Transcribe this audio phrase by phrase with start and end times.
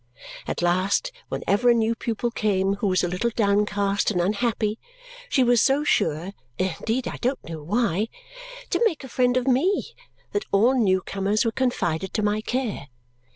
[0.47, 4.79] At last, whenever a new pupil came who was a little downcast and unhappy,
[5.29, 8.07] she was so sure indeed I don't know why
[8.71, 9.93] to make a friend of me
[10.31, 12.87] that all new comers were confided to my care.